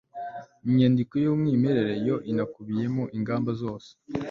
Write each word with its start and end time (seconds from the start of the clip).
inyandiko 0.67 1.13
y'umwimerere 1.23 1.93
yo 2.07 2.15
inakubiyemo 2.31 3.03
ingamba 3.17 3.51
zose 3.61 3.89